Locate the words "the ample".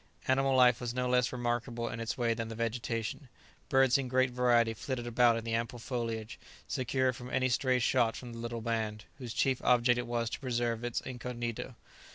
5.43-5.77